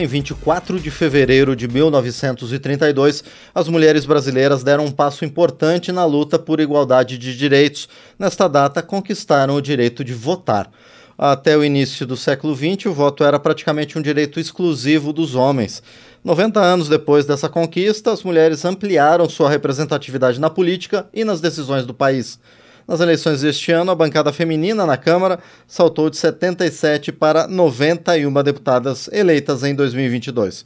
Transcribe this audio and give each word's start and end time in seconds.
Em 0.00 0.06
24 0.06 0.78
de 0.78 0.92
fevereiro 0.92 1.56
de 1.56 1.66
1932, 1.66 3.24
as 3.52 3.66
mulheres 3.66 4.06
brasileiras 4.06 4.62
deram 4.62 4.84
um 4.84 4.92
passo 4.92 5.24
importante 5.24 5.90
na 5.90 6.04
luta 6.04 6.38
por 6.38 6.60
igualdade 6.60 7.18
de 7.18 7.36
direitos. 7.36 7.88
Nesta 8.16 8.46
data, 8.46 8.80
conquistaram 8.80 9.56
o 9.56 9.60
direito 9.60 10.04
de 10.04 10.14
votar. 10.14 10.70
Até 11.18 11.58
o 11.58 11.64
início 11.64 12.06
do 12.06 12.16
século 12.16 12.54
XX, 12.54 12.86
o 12.86 12.92
voto 12.92 13.24
era 13.24 13.40
praticamente 13.40 13.98
um 13.98 14.00
direito 14.00 14.38
exclusivo 14.38 15.12
dos 15.12 15.34
homens. 15.34 15.82
90 16.22 16.60
anos 16.60 16.88
depois 16.88 17.26
dessa 17.26 17.48
conquista, 17.48 18.12
as 18.12 18.22
mulheres 18.22 18.64
ampliaram 18.64 19.28
sua 19.28 19.50
representatividade 19.50 20.38
na 20.38 20.48
política 20.48 21.08
e 21.12 21.24
nas 21.24 21.40
decisões 21.40 21.84
do 21.84 21.92
país. 21.92 22.38
Nas 22.88 23.00
eleições 23.00 23.42
deste 23.42 23.70
ano, 23.70 23.90
a 23.90 23.94
bancada 23.94 24.32
feminina 24.32 24.86
na 24.86 24.96
Câmara 24.96 25.40
saltou 25.66 26.08
de 26.08 26.16
77 26.16 27.12
para 27.12 27.46
91 27.46 28.42
deputadas 28.42 29.10
eleitas 29.12 29.62
em 29.62 29.74
2022. 29.74 30.64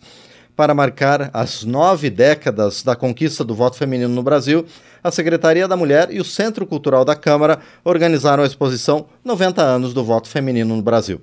Para 0.55 0.73
marcar 0.73 1.31
as 1.35 1.65
nove 1.65 2.09
décadas 2.09 2.85
da 2.85 2.95
conquista 2.95 3.43
do 3.43 3.57
voto 3.57 3.77
feminino 3.77 4.15
no 4.15 4.23
Brasil, 4.23 4.65
a 5.03 5.11
Secretaria 5.11 5.67
da 5.67 5.77
Mulher 5.77 6.13
e 6.13 6.21
o 6.21 6.25
Centro 6.25 6.65
Cultural 6.65 7.05
da 7.05 7.17
Câmara 7.17 7.59
organizaram 7.85 8.45
a 8.45 8.47
exposição 8.47 9.07
90 9.25 9.61
anos 9.61 9.93
do 9.93 10.05
voto 10.05 10.29
feminino 10.29 10.77
no 10.77 10.83
Brasil. 10.83 11.21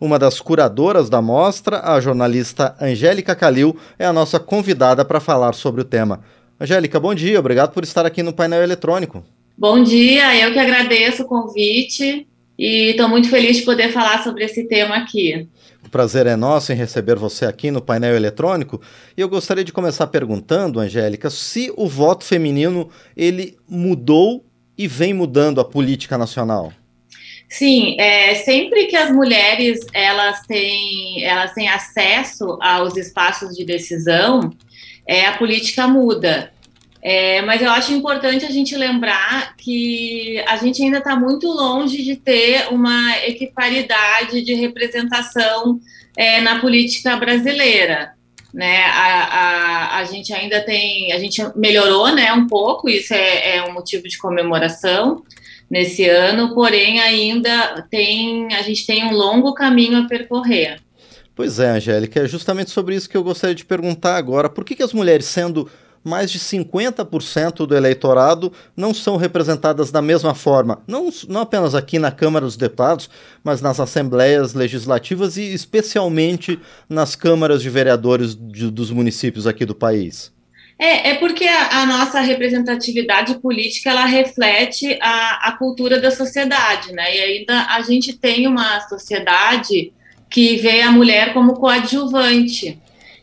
Uma 0.00 0.18
das 0.18 0.40
curadoras 0.40 1.08
da 1.08 1.22
mostra, 1.22 1.80
a 1.84 2.00
jornalista 2.00 2.74
Angélica 2.80 3.36
Calil, 3.36 3.76
é 3.96 4.04
a 4.04 4.12
nossa 4.12 4.40
convidada 4.40 5.04
para 5.04 5.20
falar 5.20 5.52
sobre 5.52 5.82
o 5.82 5.84
tema. 5.84 6.22
Angélica, 6.58 6.98
bom 6.98 7.14
dia, 7.14 7.38
obrigado 7.38 7.70
por 7.70 7.84
estar 7.84 8.04
aqui 8.04 8.20
no 8.20 8.32
painel 8.32 8.64
eletrônico. 8.64 9.22
Bom 9.60 9.82
dia, 9.82 10.34
eu 10.42 10.54
que 10.54 10.58
agradeço 10.58 11.22
o 11.22 11.26
convite 11.26 12.26
e 12.58 12.92
estou 12.92 13.10
muito 13.10 13.28
feliz 13.28 13.58
de 13.58 13.62
poder 13.62 13.92
falar 13.92 14.24
sobre 14.24 14.42
esse 14.46 14.66
tema 14.66 14.96
aqui. 14.96 15.46
O 15.84 15.90
prazer 15.90 16.26
é 16.26 16.34
nosso 16.34 16.72
em 16.72 16.76
receber 16.76 17.16
você 17.16 17.44
aqui 17.44 17.70
no 17.70 17.82
painel 17.82 18.16
eletrônico. 18.16 18.80
E 19.14 19.20
eu 19.20 19.28
gostaria 19.28 19.62
de 19.62 19.70
começar 19.70 20.06
perguntando, 20.06 20.80
Angélica, 20.80 21.28
se 21.28 21.70
o 21.76 21.86
voto 21.86 22.24
feminino 22.24 22.88
ele 23.14 23.58
mudou 23.68 24.46
e 24.78 24.88
vem 24.88 25.12
mudando 25.12 25.60
a 25.60 25.64
política 25.64 26.16
nacional. 26.16 26.72
Sim, 27.46 28.00
é, 28.00 28.36
sempre 28.36 28.86
que 28.86 28.96
as 28.96 29.12
mulheres 29.12 29.80
elas 29.92 30.40
têm, 30.46 31.22
elas 31.22 31.52
têm 31.52 31.68
acesso 31.68 32.56
aos 32.62 32.96
espaços 32.96 33.54
de 33.54 33.66
decisão, 33.66 34.40
é, 35.06 35.26
a 35.26 35.36
política 35.36 35.86
muda. 35.86 36.50
É, 37.02 37.40
mas 37.42 37.62
eu 37.62 37.70
acho 37.70 37.92
importante 37.92 38.44
a 38.44 38.50
gente 38.50 38.76
lembrar 38.76 39.56
que 39.56 40.38
a 40.46 40.56
gente 40.56 40.82
ainda 40.82 40.98
está 40.98 41.16
muito 41.16 41.46
longe 41.46 42.02
de 42.02 42.16
ter 42.16 42.68
uma 42.70 43.16
equiparidade 43.26 44.42
de 44.42 44.54
representação 44.54 45.80
é, 46.16 46.40
na 46.42 46.60
política 46.60 47.16
brasileira. 47.16 48.12
Né? 48.52 48.84
A, 48.84 49.24
a, 49.24 49.98
a, 49.98 50.04
gente 50.04 50.32
ainda 50.34 50.60
tem, 50.60 51.12
a 51.12 51.18
gente 51.18 51.40
melhorou 51.56 52.14
né, 52.14 52.32
um 52.32 52.46
pouco, 52.46 52.88
isso 52.88 53.14
é, 53.14 53.56
é 53.56 53.64
um 53.64 53.72
motivo 53.72 54.06
de 54.08 54.18
comemoração 54.18 55.22
nesse 55.70 56.06
ano, 56.06 56.52
porém 56.52 57.00
ainda 57.00 57.86
tem, 57.88 58.52
a 58.54 58.62
gente 58.62 58.84
tem 58.84 59.06
um 59.06 59.12
longo 59.12 59.54
caminho 59.54 59.98
a 59.98 60.08
percorrer. 60.08 60.80
Pois 61.34 61.60
é, 61.60 61.70
Angélica, 61.70 62.20
é 62.20 62.28
justamente 62.28 62.70
sobre 62.70 62.94
isso 62.94 63.08
que 63.08 63.16
eu 63.16 63.22
gostaria 63.22 63.54
de 63.54 63.64
perguntar 63.64 64.16
agora. 64.16 64.50
Por 64.50 64.64
que, 64.64 64.74
que 64.74 64.82
as 64.82 64.92
mulheres, 64.92 65.26
sendo 65.26 65.70
mais 66.02 66.30
de 66.30 66.38
50% 66.38 67.66
do 67.66 67.76
eleitorado 67.76 68.52
não 68.76 68.94
são 68.94 69.16
representadas 69.16 69.90
da 69.90 70.00
mesma 70.00 70.34
forma, 70.34 70.82
não, 70.86 71.10
não 71.28 71.42
apenas 71.42 71.74
aqui 71.74 71.98
na 71.98 72.10
Câmara 72.10 72.46
dos 72.46 72.56
Deputados, 72.56 73.10
mas 73.44 73.60
nas 73.60 73.78
assembleias 73.78 74.54
legislativas 74.54 75.36
e 75.36 75.52
especialmente 75.52 76.58
nas 76.88 77.14
câmaras 77.14 77.62
de 77.62 77.70
vereadores 77.70 78.34
de, 78.34 78.70
dos 78.70 78.90
municípios 78.90 79.46
aqui 79.46 79.64
do 79.64 79.74
país. 79.74 80.32
É, 80.78 81.10
é 81.10 81.14
porque 81.16 81.44
a, 81.44 81.82
a, 81.82 81.86
nossa 81.86 82.20
representatividade 82.20 83.38
política 83.40 83.90
ela 83.90 84.06
reflete 84.06 84.98
a, 85.02 85.48
a 85.48 85.52
cultura 85.52 86.00
da 86.00 86.10
sociedade, 86.10 86.90
né? 86.92 87.14
E 87.14 87.20
ainda 87.20 87.66
a 87.66 87.82
gente 87.82 88.14
tem 88.14 88.46
uma 88.48 88.80
sociedade 88.88 89.92
que 90.30 90.56
vê 90.56 90.80
a 90.80 90.90
mulher 90.90 91.34
como 91.34 91.54
coadjuvante. 91.54 92.78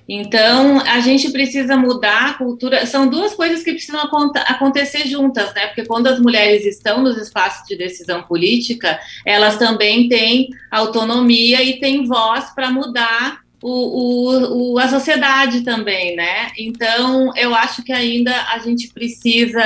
Então, 0.07 0.79
a 0.79 1.01
gente 1.01 1.29
precisa 1.31 1.75
mudar 1.75 2.29
a 2.29 2.33
cultura. 2.35 2.85
São 2.85 3.09
duas 3.09 3.33
coisas 3.33 3.61
que 3.61 3.73
precisam 3.73 3.99
acontecer 4.47 5.05
juntas, 5.05 5.53
né? 5.53 5.67
Porque 5.67 5.85
quando 5.85 6.07
as 6.07 6.19
mulheres 6.19 6.65
estão 6.65 7.03
nos 7.03 7.17
espaços 7.17 7.67
de 7.67 7.75
decisão 7.75 8.23
política, 8.23 8.97
elas 9.25 9.57
também 9.57 10.07
têm 10.07 10.47
autonomia 10.71 11.61
e 11.61 11.79
têm 11.79 12.05
voz 12.05 12.45
para 12.55 12.71
mudar 12.71 13.41
o, 13.61 13.69
o, 13.69 14.73
o, 14.73 14.79
a 14.79 14.87
sociedade 14.87 15.61
também, 15.61 16.15
né? 16.15 16.51
Então, 16.57 17.33
eu 17.35 17.53
acho 17.53 17.83
que 17.83 17.91
ainda 17.91 18.33
a 18.53 18.59
gente 18.59 18.87
precisa 18.93 19.61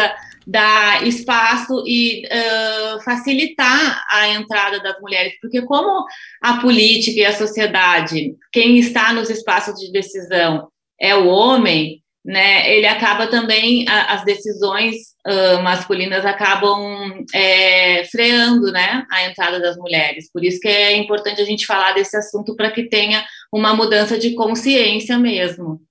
dar 0.46 1.06
espaço 1.08 1.84
e 1.86 2.24
uh, 2.26 3.02
facilitar 3.04 4.04
a 4.10 4.30
entrada 4.30 4.82
das 4.82 5.00
mulheres, 5.00 5.34
porque 5.42 5.62
como 5.62 6.06
a 6.42 6.58
política 6.58 7.20
e 7.20 7.26
a 7.26 7.36
sociedade, 7.36 8.36
quem 8.52 8.78
está 8.78 9.14
nos 9.14 9.30
espaços 9.30 9.80
de 9.80 9.92
decisão 9.92 10.68
é 11.00 11.16
o 11.16 11.28
homem, 11.28 12.02
né? 12.24 12.72
Ele 12.72 12.86
acaba 12.86 13.28
também 13.28 13.86
a, 13.88 14.14
as 14.14 14.24
decisões 14.24 14.96
uh, 15.28 15.64
masculinas 15.64 16.26
acabam 16.26 17.26
é, 17.34 18.06
freando, 18.06 18.72
né, 18.72 19.06
a 19.12 19.28
entrada 19.28 19.60
das 19.60 19.76
mulheres. 19.76 20.32
Por 20.32 20.44
isso 20.44 20.60
que 20.60 20.68
é 20.68 20.96
importante 20.98 21.42
a 21.42 21.46
gente 21.46 21.66
falar 21.66 21.94
desse 21.94 22.16
assunto 22.16 22.56
para 22.56 22.70
que 22.70 22.84
tenha 22.84 23.26
uma 23.52 23.74
mudança 23.74 24.20
de 24.20 24.36
consciência 24.36 25.18
mesmo. 25.18 25.82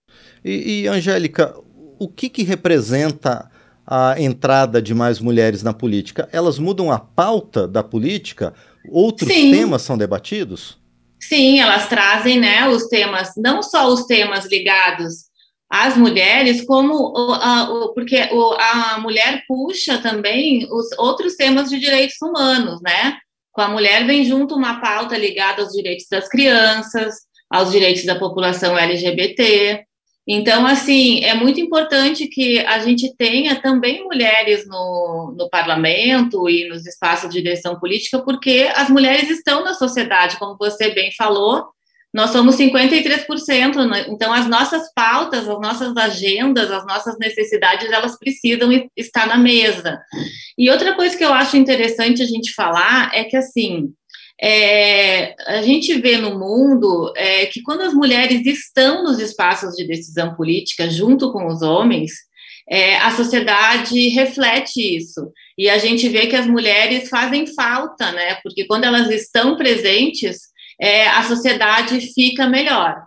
E, 0.45 0.83
e 0.83 0.89
Angélica, 0.89 1.55
o 1.99 2.09
que 2.09 2.29
que 2.29 2.43
representa 2.45 3.51
a 3.91 4.15
entrada 4.21 4.81
de 4.81 4.95
mais 4.95 5.19
mulheres 5.19 5.65
na 5.65 5.75
política, 5.75 6.29
elas 6.33 6.61
mudam 6.61 6.93
a 6.93 6.99
pauta 7.01 7.67
da 7.67 7.83
política? 7.83 8.55
Outros 8.89 9.29
Sim. 9.29 9.51
temas 9.51 9.83
são 9.83 9.99
debatidos? 9.99 10.79
Sim, 11.21 11.61
elas 11.61 11.89
trazem 11.89 12.39
né, 12.39 12.69
os 12.69 12.87
temas, 12.87 13.33
não 13.37 13.63
só 13.63 13.89
os 13.89 14.07
temas 14.07 14.47
ligados 14.47 15.29
às 15.69 15.97
mulheres, 15.97 16.65
como 16.65 17.13
porque 17.95 18.17
a 18.17 18.99
mulher 19.01 19.45
puxa 19.47 19.99
também 19.99 20.67
os 20.71 20.87
outros 20.97 21.35
temas 21.35 21.69
de 21.69 21.79
direitos 21.79 22.17
humanos, 22.23 22.81
né? 22.83 23.19
Com 23.53 23.61
a 23.61 23.69
mulher 23.69 24.07
vem 24.07 24.25
junto 24.25 24.55
uma 24.55 24.81
pauta 24.81 25.17
ligada 25.19 25.63
aos 25.63 25.73
direitos 25.73 26.07
das 26.11 26.29
crianças, 26.29 27.15
aos 27.51 27.71
direitos 27.71 28.05
da 28.05 28.19
população 28.19 28.79
LGBT, 28.79 29.85
então, 30.33 30.65
assim, 30.65 31.25
é 31.25 31.35
muito 31.35 31.59
importante 31.59 32.29
que 32.29 32.61
a 32.61 32.79
gente 32.79 33.13
tenha 33.17 33.61
também 33.61 34.05
mulheres 34.05 34.65
no, 34.65 35.35
no 35.37 35.51
parlamento 35.51 36.49
e 36.49 36.69
nos 36.69 36.87
espaços 36.87 37.29
de 37.29 37.43
direção 37.43 37.81
política, 37.81 38.21
porque 38.21 38.71
as 38.77 38.89
mulheres 38.89 39.29
estão 39.29 39.65
na 39.65 39.75
sociedade, 39.75 40.39
como 40.39 40.57
você 40.57 40.91
bem 40.91 41.11
falou, 41.19 41.67
nós 42.15 42.31
somos 42.31 42.55
53%, 42.55 43.89
né? 43.89 44.07
então 44.09 44.33
as 44.33 44.47
nossas 44.47 44.93
pautas, 44.95 45.49
as 45.49 45.61
nossas 45.61 45.97
agendas, 45.97 46.71
as 46.71 46.87
nossas 46.87 47.19
necessidades, 47.19 47.91
elas 47.91 48.17
precisam 48.17 48.71
estar 48.97 49.27
na 49.27 49.37
mesa. 49.37 50.01
E 50.57 50.71
outra 50.71 50.95
coisa 50.95 51.17
que 51.19 51.25
eu 51.25 51.33
acho 51.33 51.57
interessante 51.57 52.23
a 52.23 52.27
gente 52.27 52.55
falar 52.55 53.11
é 53.13 53.25
que, 53.25 53.37
assim, 53.37 53.93
é, 54.43 55.35
a 55.47 55.61
gente 55.63 56.01
vê 56.01 56.17
no 56.17 56.39
mundo 56.39 57.13
é, 57.15 57.47
que 57.47 57.61
quando 57.61 57.83
as 57.83 57.93
mulheres 57.93 58.47
estão 58.47 59.05
nos 59.05 59.19
espaços 59.19 59.75
de 59.75 59.87
decisão 59.87 60.35
política 60.35 60.89
junto 60.89 61.31
com 61.31 61.47
os 61.47 61.61
homens, 61.61 62.13
é, 62.69 62.97
a 62.99 63.11
sociedade 63.11 64.09
reflete 64.09 64.97
isso. 64.97 65.31
E 65.59 65.69
a 65.69 65.77
gente 65.77 66.09
vê 66.09 66.27
que 66.27 66.37
as 66.37 66.47
mulheres 66.47 67.09
fazem 67.09 67.47
falta, 67.49 68.13
né? 68.13 68.37
Porque 68.43 68.65
quando 68.65 68.85
elas 68.85 69.11
estão 69.11 69.57
presentes, 69.57 70.39
é, 70.81 71.09
a 71.09 71.23
sociedade 71.25 72.01
fica 72.15 72.49
melhor. 72.49 73.03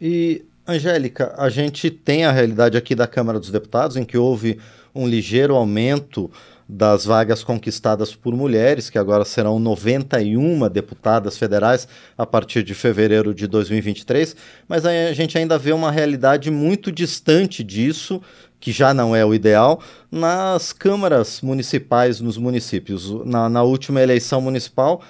E, 0.00 0.42
Angélica, 0.66 1.34
a 1.38 1.48
gente 1.48 1.90
tem 1.90 2.24
a 2.24 2.32
realidade 2.32 2.76
aqui 2.76 2.94
da 2.94 3.06
Câmara 3.06 3.38
dos 3.38 3.50
Deputados, 3.50 3.96
em 3.96 4.04
que 4.04 4.18
houve 4.18 4.58
um 4.94 5.06
ligeiro 5.06 5.54
aumento 5.54 6.30
das 6.68 7.04
vagas 7.04 7.44
conquistadas 7.44 8.14
por 8.14 8.34
mulheres, 8.34 8.88
que 8.88 8.98
agora 8.98 9.24
serão 9.24 9.58
91 9.58 10.68
deputadas 10.68 11.36
federais 11.36 11.86
a 12.16 12.24
partir 12.24 12.62
de 12.62 12.74
fevereiro 12.74 13.34
de 13.34 13.46
2023, 13.46 14.34
mas 14.66 14.86
a 14.86 15.12
gente 15.12 15.36
ainda 15.36 15.58
vê 15.58 15.72
uma 15.72 15.90
realidade 15.90 16.50
muito 16.50 16.90
distante 16.90 17.62
disso, 17.62 18.20
que 18.58 18.72
já 18.72 18.94
não 18.94 19.14
é 19.14 19.24
o 19.24 19.34
ideal, 19.34 19.80
nas 20.10 20.72
câmaras 20.72 21.42
municipais 21.42 22.20
nos 22.20 22.38
municípios. 22.38 23.10
Na, 23.26 23.48
na 23.48 23.62
última 23.62 24.00
eleição 24.00 24.40
municipal, 24.40 25.02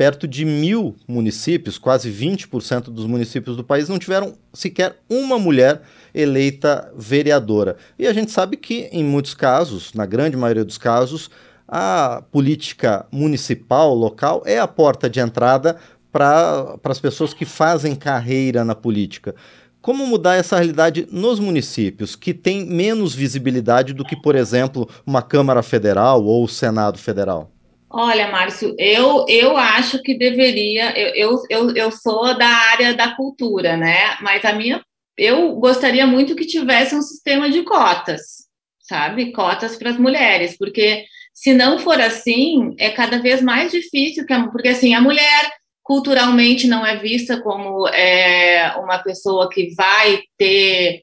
perto 0.00 0.26
de 0.26 0.46
mil 0.46 0.96
municípios, 1.06 1.76
quase 1.76 2.10
20% 2.10 2.84
dos 2.84 3.04
municípios 3.04 3.54
do 3.54 3.62
país, 3.62 3.86
não 3.86 3.98
tiveram 3.98 4.32
sequer 4.50 4.96
uma 5.10 5.38
mulher 5.38 5.82
eleita 6.14 6.90
vereadora. 6.96 7.76
E 7.98 8.06
a 8.06 8.12
gente 8.14 8.30
sabe 8.30 8.56
que, 8.56 8.88
em 8.92 9.04
muitos 9.04 9.34
casos, 9.34 9.92
na 9.92 10.06
grande 10.06 10.38
maioria 10.38 10.64
dos 10.64 10.78
casos, 10.78 11.28
a 11.68 12.22
política 12.32 13.04
municipal, 13.12 13.94
local, 13.94 14.42
é 14.46 14.58
a 14.58 14.66
porta 14.66 15.10
de 15.10 15.20
entrada 15.20 15.76
para 16.10 16.78
as 16.82 16.98
pessoas 16.98 17.34
que 17.34 17.44
fazem 17.44 17.94
carreira 17.94 18.64
na 18.64 18.74
política. 18.74 19.34
Como 19.82 20.06
mudar 20.06 20.36
essa 20.36 20.56
realidade 20.56 21.06
nos 21.12 21.38
municípios, 21.38 22.16
que 22.16 22.32
têm 22.32 22.64
menos 22.64 23.14
visibilidade 23.14 23.92
do 23.92 24.02
que, 24.02 24.16
por 24.16 24.34
exemplo, 24.34 24.88
uma 25.04 25.20
Câmara 25.20 25.62
Federal 25.62 26.24
ou 26.24 26.42
o 26.44 26.48
Senado 26.48 26.96
Federal? 26.96 27.50
Olha, 27.92 28.28
Márcio, 28.30 28.74
eu, 28.78 29.26
eu 29.28 29.56
acho 29.56 30.00
que 30.00 30.16
deveria. 30.16 30.96
Eu, 30.96 31.42
eu, 31.50 31.74
eu 31.74 31.90
sou 31.90 32.38
da 32.38 32.46
área 32.46 32.94
da 32.94 33.16
cultura, 33.16 33.76
né? 33.76 34.16
Mas 34.22 34.44
a 34.44 34.52
minha. 34.52 34.80
Eu 35.18 35.56
gostaria 35.56 36.06
muito 36.06 36.36
que 36.36 36.46
tivesse 36.46 36.94
um 36.94 37.02
sistema 37.02 37.50
de 37.50 37.62
cotas, 37.64 38.46
sabe? 38.80 39.32
Cotas 39.32 39.76
para 39.76 39.90
as 39.90 39.98
mulheres, 39.98 40.56
porque 40.56 41.04
se 41.34 41.52
não 41.52 41.78
for 41.80 42.00
assim, 42.00 42.74
é 42.78 42.90
cada 42.90 43.18
vez 43.18 43.42
mais 43.42 43.72
difícil, 43.72 44.24
porque 44.52 44.68
assim, 44.68 44.94
a 44.94 45.00
mulher 45.00 45.50
culturalmente 45.82 46.68
não 46.68 46.86
é 46.86 46.96
vista 46.96 47.42
como 47.42 47.88
é, 47.88 48.72
uma 48.78 48.98
pessoa 48.98 49.50
que 49.50 49.74
vai 49.74 50.22
ter 50.38 51.02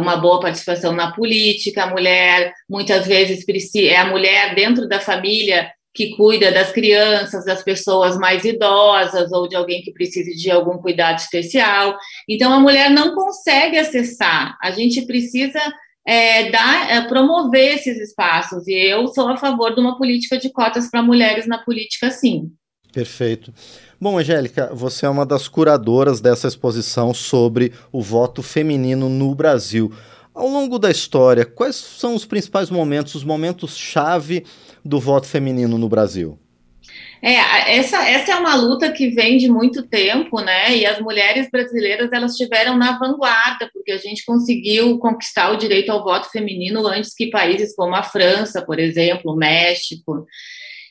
uma 0.00 0.16
boa 0.16 0.40
participação 0.40 0.92
na 0.92 1.12
política, 1.12 1.84
a 1.84 1.90
mulher 1.90 2.52
muitas 2.68 3.06
vezes 3.06 3.44
é 3.76 3.96
a 3.96 4.06
mulher 4.06 4.54
dentro 4.54 4.88
da 4.88 5.00
família 5.00 5.70
que 5.94 6.16
cuida 6.16 6.50
das 6.50 6.72
crianças, 6.72 7.44
das 7.44 7.62
pessoas 7.62 8.16
mais 8.16 8.44
idosas 8.44 9.30
ou 9.32 9.46
de 9.46 9.54
alguém 9.54 9.82
que 9.82 9.92
precise 9.92 10.34
de 10.34 10.50
algum 10.50 10.78
cuidado 10.78 11.18
especial. 11.18 11.96
Então 12.28 12.52
a 12.52 12.60
mulher 12.60 12.90
não 12.90 13.14
consegue 13.14 13.78
acessar. 13.78 14.56
A 14.62 14.70
gente 14.70 15.04
precisa 15.06 15.60
é, 16.06 16.50
dar, 16.50 16.90
é, 16.90 17.00
promover 17.02 17.76
esses 17.76 17.98
espaços 17.98 18.66
e 18.66 18.74
eu 18.74 19.06
sou 19.08 19.28
a 19.28 19.36
favor 19.36 19.74
de 19.74 19.80
uma 19.80 19.96
política 19.96 20.38
de 20.38 20.50
cotas 20.50 20.90
para 20.90 21.02
mulheres 21.02 21.46
na 21.46 21.58
política, 21.58 22.10
sim. 22.10 22.50
Perfeito. 22.92 23.52
Bom, 24.00 24.18
Angélica, 24.18 24.70
você 24.74 25.06
é 25.06 25.08
uma 25.08 25.24
das 25.24 25.48
curadoras 25.48 26.20
dessa 26.20 26.48
exposição 26.48 27.14
sobre 27.14 27.72
o 27.90 28.02
voto 28.02 28.42
feminino 28.42 29.08
no 29.08 29.34
Brasil. 29.34 29.92
Ao 30.34 30.48
longo 30.48 30.78
da 30.78 30.90
história, 30.90 31.44
quais 31.44 31.76
são 31.76 32.14
os 32.14 32.24
principais 32.24 32.70
momentos, 32.70 33.14
os 33.14 33.24
momentos-chave 33.24 34.44
do 34.84 34.98
voto 34.98 35.26
feminino 35.26 35.76
no 35.76 35.88
Brasil? 35.88 36.38
É, 37.20 37.76
essa, 37.76 38.04
essa 38.08 38.32
é 38.32 38.34
uma 38.34 38.56
luta 38.56 38.90
que 38.90 39.10
vem 39.10 39.36
de 39.36 39.48
muito 39.48 39.86
tempo, 39.86 40.40
né? 40.40 40.76
E 40.76 40.84
as 40.84 41.00
mulheres 41.00 41.48
brasileiras 41.50 42.10
elas 42.12 42.32
estiveram 42.32 42.76
na 42.76 42.98
vanguarda, 42.98 43.70
porque 43.72 43.92
a 43.92 43.96
gente 43.96 44.24
conseguiu 44.24 44.98
conquistar 44.98 45.50
o 45.50 45.56
direito 45.56 45.92
ao 45.92 46.02
voto 46.02 46.28
feminino 46.30 46.84
antes 46.84 47.14
que 47.14 47.30
países 47.30 47.76
como 47.76 47.94
a 47.94 48.02
França, 48.02 48.60
por 48.60 48.80
exemplo, 48.80 49.32
o 49.32 49.36
México. 49.36 50.26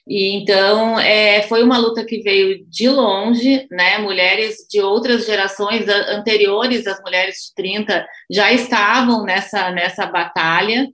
E 0.08 0.36
então 0.36 1.00
é, 1.00 1.44
foi 1.44 1.64
uma 1.64 1.78
luta 1.78 2.04
que 2.04 2.22
veio 2.22 2.66
de 2.68 2.90
longe, 2.90 3.68
né? 3.70 4.00
Mulheres 4.00 4.66
de 4.70 4.82
outras 4.82 5.26
gerações 5.26 5.88
anteriores 5.88 6.88
às 6.88 7.00
mulheres 7.02 7.36
de 7.36 7.56
30 7.56 8.06
já 8.30 8.52
estavam 8.52 9.24
nessa, 9.24 9.72
nessa 9.72 10.06
batalha. 10.06 10.88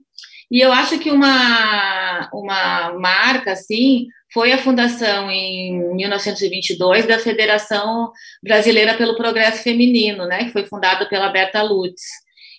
E 0.50 0.60
eu 0.60 0.72
acho 0.72 0.98
que 0.98 1.10
uma, 1.10 2.28
uma 2.32 2.92
marca, 2.98 3.52
assim, 3.52 4.06
foi 4.32 4.52
a 4.52 4.58
fundação 4.58 5.30
em 5.30 5.94
1922 5.94 7.06
da 7.06 7.18
Federação 7.18 8.10
Brasileira 8.42 8.94
pelo 8.94 9.16
Progresso 9.16 9.62
Feminino, 9.62 10.26
né, 10.26 10.44
que 10.44 10.52
foi 10.52 10.64
fundada 10.66 11.06
pela 11.08 11.28
Berta 11.28 11.62
Lutz. 11.62 12.02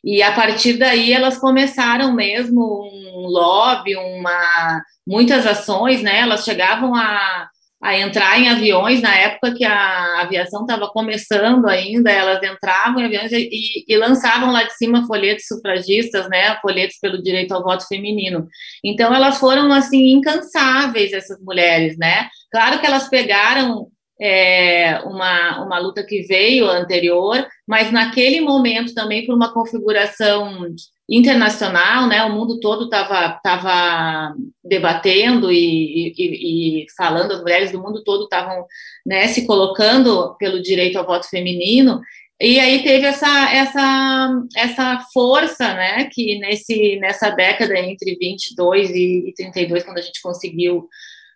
E 0.04 0.22
a 0.24 0.32
partir 0.32 0.74
daí 0.74 1.12
elas 1.12 1.38
começaram 1.38 2.14
mesmo 2.14 2.62
um 2.62 3.28
lobby, 3.28 3.96
uma 3.96 4.82
muitas 5.08 5.46
ações, 5.46 6.02
né? 6.02 6.20
Elas 6.22 6.44
chegavam 6.44 6.96
a, 6.96 7.48
a 7.82 7.98
entrar 7.98 8.40
em 8.40 8.50
aviões 8.50 9.02
na 9.02 9.16
época 9.16 9.54
que 9.56 9.66
a 9.66 10.22
aviação 10.22 10.62
estava 10.62 10.88
começando 10.90 11.68
ainda, 11.68 12.12
elas 12.12 12.42
entravam 12.44 13.02
em 13.02 13.06
aviões 13.06 13.32
e, 13.32 13.86
e, 13.88 13.98
lançavam 13.98 14.52
lá 14.52 14.64
de 14.64 14.74
cima 14.76 15.06
folhetos 15.06 15.46
sufragistas, 15.48 16.30
né? 16.30 16.58
Folhetos 16.62 16.98
pelo 17.02 17.22
direito 17.22 17.54
ao 17.54 17.64
voto 17.64 17.88
feminino. 17.88 18.48
Então 18.84 19.14
elas 19.14 19.40
foram 19.40 19.72
assim 19.72 20.12
incansáveis 20.12 21.14
essas 21.14 21.40
mulheres, 21.42 21.98
né? 21.98 22.30
Claro 22.52 22.80
que 22.80 22.86
elas 22.86 23.08
pegaram 23.10 23.88
é, 24.22 25.00
uma, 25.06 25.64
uma 25.64 25.80
luta 25.80 26.04
que 26.04 26.24
veio 26.24 26.70
anterior, 26.70 27.48
mas 27.68 27.92
naquele 27.92 28.42
momento 28.42 28.94
também 28.94 29.26
por 29.26 29.34
uma 29.34 29.54
configuração 29.54 30.68
internacional, 31.10 32.08
né? 32.08 32.24
O 32.24 32.32
mundo 32.32 32.60
todo 32.60 32.86
estava 32.86 33.40
tava 33.42 34.36
debatendo 34.64 35.52
e, 35.52 36.14
e, 36.16 36.84
e, 36.84 36.86
falando, 36.96 37.32
as 37.32 37.42
mulheres 37.42 37.72
do 37.72 37.82
mundo 37.82 38.04
todo 38.04 38.26
estavam 38.26 38.66
né, 39.06 39.28
se 39.28 39.48
colocando 39.48 40.36
pelo 40.38 40.62
direito 40.62 40.98
ao 40.98 41.06
voto 41.06 41.28
feminino. 41.28 42.00
E 42.42 42.58
aí 42.60 42.84
teve 42.84 43.06
essa, 43.06 43.52
essa, 43.52 44.44
essa 44.56 45.00
força, 45.12 45.74
né, 45.74 46.06
que 46.06 46.40
nesse, 46.40 46.98
nessa 46.98 47.30
década 47.32 47.78
entre 47.78 48.16
22 48.16 48.92
e 48.92 49.34
32, 49.36 49.84
quando 49.84 49.98
a 49.98 50.02
gente 50.02 50.22
conseguiu 50.22 50.88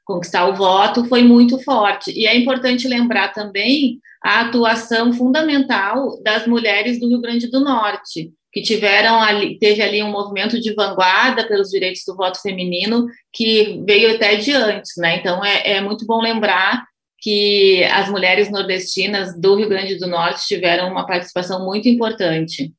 conquistar 0.06 0.48
o 0.48 0.56
voto 0.56 1.06
foi 1.06 1.24
muito 1.24 1.60
forte. 1.60 2.12
E 2.12 2.28
é 2.28 2.36
importante 2.36 2.88
lembrar 2.88 3.34
também 3.34 4.00
a 4.24 4.42
atuação 4.42 5.12
fundamental 5.14 6.22
das 6.24 6.48
mulheres 6.48 7.00
do 7.00 7.08
Rio 7.08 7.22
Grande 7.22 7.50
do 7.50 7.60
Norte, 7.60 8.32
que 8.52 8.62
tiveram 8.62 9.22
ali, 9.22 9.58
teve 9.58 9.82
ali 9.82 10.04
um 10.04 10.12
movimento 10.12 10.60
de 10.62 10.74
vanguarda 10.74 11.48
pelos 11.48 11.70
direitos 11.70 12.04
do 12.06 12.16
voto 12.16 12.42
feminino 12.42 13.08
que 13.34 13.82
veio 13.86 14.16
até 14.16 14.36
de 14.36 14.52
antes, 14.52 14.94
né? 14.98 15.18
Então 15.18 15.44
é, 15.44 15.74
é 15.74 15.82
muito 15.82 16.06
bom 16.06 16.22
lembrar 16.22 16.86
que 17.20 17.84
as 17.86 18.10
mulheres 18.10 18.52
nordestinas 18.52 19.40
do 19.40 19.56
Rio 19.56 19.70
Grande 19.70 19.98
do 19.98 20.08
Norte 20.08 20.46
tiveram 20.46 20.92
uma 20.92 21.06
participação 21.06 21.66
muito 21.66 21.88
importante. 21.88 22.74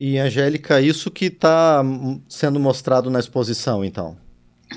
E 0.00 0.18
Angélica, 0.18 0.80
isso 0.80 1.10
que 1.10 1.26
está 1.26 1.82
sendo 2.28 2.58
mostrado 2.58 3.10
na 3.10 3.20
exposição, 3.20 3.84
então? 3.84 4.16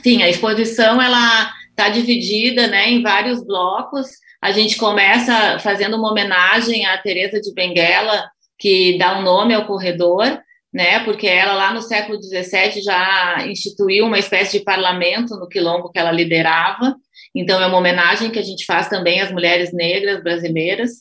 Sim, 0.04 0.22
a 0.22 0.30
exposição 0.30 1.02
ela 1.02 1.52
está 1.76 1.90
dividida 1.90 2.68
né, 2.68 2.90
em 2.90 3.04
vários 3.04 3.46
blocos. 3.46 4.08
A 4.42 4.52
gente 4.52 4.78
começa 4.78 5.60
fazendo 5.60 5.98
uma 5.98 6.10
homenagem 6.10 6.86
à 6.86 6.98
Teresa 6.98 7.42
de 7.42 7.54
Benguela, 7.54 8.30
que 8.58 8.98
dá 8.98 9.20
um 9.20 9.22
nome 9.22 9.54
ao 9.54 9.66
corredor, 9.68 10.40
né, 10.74 11.00
porque 11.02 11.28
ela 11.28 11.54
lá 11.54 11.74
no 11.74 11.82
século 11.82 12.22
XVII 12.22 12.82
já 12.82 13.46
instituiu 13.48 14.06
uma 14.06 14.20
espécie 14.20 14.60
de 14.60 14.66
parlamento 14.66 15.36
no 15.36 15.48
quilombo 15.48 15.92
que 15.92 16.00
ela 16.00 16.12
liderava. 16.12 16.96
Então 17.36 17.62
é 17.62 17.68
uma 17.68 17.78
homenagem 17.78 18.32
que 18.32 18.40
a 18.40 18.44
gente 18.44 18.66
faz 18.66 18.88
também 18.88 19.20
às 19.20 19.32
mulheres 19.32 19.74
negras 19.74 20.24
brasileiras 20.24 20.92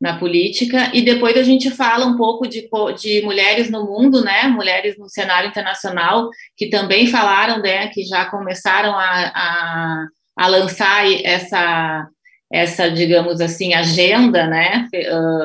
na 0.00 0.18
política, 0.18 0.90
e 0.94 1.02
depois 1.02 1.36
a 1.36 1.42
gente 1.42 1.70
fala 1.70 2.06
um 2.06 2.16
pouco 2.16 2.48
de, 2.48 2.66
de 2.98 3.20
mulheres 3.20 3.70
no 3.70 3.84
mundo, 3.84 4.24
né, 4.24 4.44
mulheres 4.44 4.96
no 4.96 5.10
cenário 5.10 5.50
internacional, 5.50 6.30
que 6.56 6.70
também 6.70 7.06
falaram, 7.06 7.60
né, 7.60 7.88
que 7.88 8.02
já 8.04 8.24
começaram 8.24 8.98
a, 8.98 9.26
a 9.34 10.06
a 10.40 10.46
lançar 10.46 11.04
essa 11.22 12.08
essa, 12.52 12.90
digamos 12.90 13.40
assim, 13.40 13.74
agenda, 13.74 14.44
né, 14.44 14.88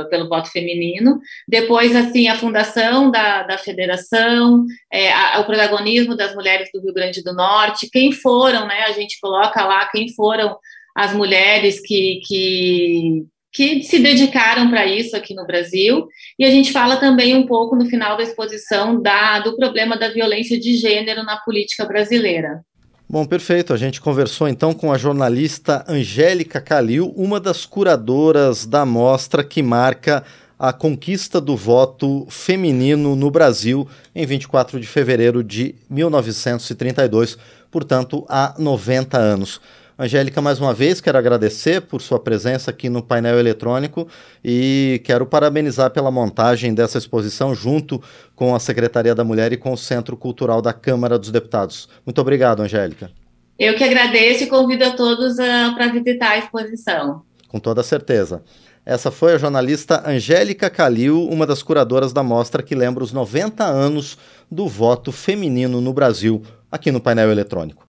pelo 0.09 0.27
voto 0.27 0.49
feminino. 0.49 1.19
Depois, 1.47 1.95
assim, 1.95 2.27
a 2.27 2.35
fundação 2.35 3.11
da, 3.11 3.43
da 3.43 3.59
federação, 3.59 4.65
é, 4.91 5.13
a, 5.13 5.39
o 5.39 5.45
protagonismo 5.45 6.17
das 6.17 6.33
mulheres 6.33 6.67
do 6.73 6.81
Rio 6.81 6.91
Grande 6.91 7.23
do 7.23 7.31
Norte, 7.31 7.91
quem 7.91 8.11
foram, 8.11 8.65
né, 8.65 8.85
a 8.87 8.91
gente 8.91 9.19
coloca 9.21 9.63
lá 9.63 9.85
quem 9.85 10.11
foram 10.15 10.57
as 10.95 11.13
mulheres 11.13 11.79
que, 11.79 12.21
que, 12.25 13.23
que 13.53 13.83
se 13.83 13.99
dedicaram 13.99 14.67
para 14.71 14.87
isso 14.87 15.15
aqui 15.15 15.35
no 15.35 15.45
Brasil. 15.45 16.07
E 16.39 16.43
a 16.43 16.49
gente 16.49 16.71
fala 16.71 16.97
também 16.97 17.35
um 17.35 17.45
pouco 17.45 17.75
no 17.75 17.85
final 17.85 18.17
da 18.17 18.23
exposição 18.23 18.99
da, 18.99 19.41
do 19.41 19.55
problema 19.55 19.95
da 19.95 20.07
violência 20.07 20.59
de 20.59 20.73
gênero 20.73 21.21
na 21.21 21.37
política 21.37 21.85
brasileira. 21.85 22.63
Bom, 23.07 23.23
perfeito. 23.23 23.71
A 23.71 23.77
gente 23.77 24.01
conversou 24.01 24.47
então 24.47 24.73
com 24.73 24.91
a 24.91 24.97
jornalista 24.97 25.85
Angélica 25.87 26.59
Calil, 26.59 27.13
uma 27.15 27.39
das 27.39 27.63
curadoras 27.63 28.65
da 28.65 28.83
mostra 28.83 29.43
que 29.43 29.61
marca 29.61 30.23
a 30.57 30.73
conquista 30.73 31.39
do 31.39 31.55
voto 31.55 32.25
feminino 32.29 33.15
no 33.15 33.29
Brasil 33.29 33.87
em 34.15 34.25
24 34.25 34.79
de 34.79 34.87
fevereiro 34.87 35.43
de 35.43 35.75
1932, 35.87 37.37
portanto, 37.69 38.25
há 38.27 38.55
90 38.57 39.17
anos. 39.17 39.61
Angélica, 39.97 40.41
mais 40.41 40.59
uma 40.59 40.73
vez, 40.73 40.99
quero 40.99 41.17
agradecer 41.17 41.79
por 41.79 42.01
sua 42.01 42.19
presença 42.19 42.69
aqui 42.69 42.89
no 42.89 43.01
painel 43.01 43.39
eletrônico 43.39 44.05
e 44.43 45.01
quero 45.05 45.25
parabenizar 45.25 45.89
pela 45.89 46.11
montagem 46.11 46.73
dessa 46.73 46.97
exposição 46.97 47.55
junto 47.55 48.03
com 48.35 48.53
a 48.53 48.59
Secretaria 48.59 49.15
da 49.15 49.23
Mulher 49.23 49.53
e 49.53 49.57
com 49.57 49.71
o 49.71 49.77
Centro 49.77 50.17
Cultural 50.17 50.61
da 50.61 50.73
Câmara 50.73 51.17
dos 51.17 51.31
Deputados. 51.31 51.87
Muito 52.05 52.19
obrigado, 52.19 52.61
Angélica. 52.61 53.09
Eu 53.57 53.73
que 53.75 53.85
agradeço 53.85 54.43
e 54.43 54.47
convido 54.47 54.83
a 54.83 54.91
todos 54.91 55.35
uh, 55.35 55.73
para 55.75 55.87
visitar 55.87 56.31
a 56.31 56.37
exposição. 56.39 57.21
Com 57.47 57.57
toda 57.57 57.81
certeza. 57.81 58.43
Essa 58.85 59.09
foi 59.09 59.33
a 59.33 59.37
jornalista 59.37 60.03
Angélica 60.05 60.69
Calil, 60.69 61.25
uma 61.29 61.47
das 61.47 61.63
curadoras 61.63 62.11
da 62.11 62.21
mostra 62.21 62.61
que 62.61 62.75
lembra 62.75 63.01
os 63.01 63.13
90 63.13 63.63
anos 63.63 64.17
do 64.51 64.67
voto 64.67 65.13
feminino 65.13 65.79
no 65.79 65.93
Brasil, 65.93 66.43
aqui 66.69 66.91
no 66.91 66.99
painel 66.99 67.31
eletrônico. 67.31 67.83